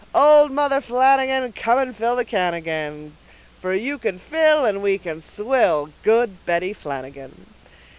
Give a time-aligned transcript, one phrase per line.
[0.15, 3.15] Old mother Flanagan Come and fill the can again!
[3.61, 7.45] For you can fill, and we can swill, Good Betty Flanagan.